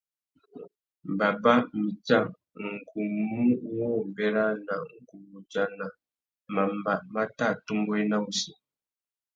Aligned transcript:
Baba, 1.17 1.53
mitsa, 1.83 2.17
ngu 2.75 3.01
mù 3.29 3.41
wô 3.75 3.87
bérana 4.15 4.75
ngu 4.97 5.15
wô 5.27 5.35
udjana 5.41 5.85
mamba 6.53 6.93
mà 7.13 7.21
tà 7.37 7.45
atumbéwena 7.53 8.15
wussi. 8.23 8.51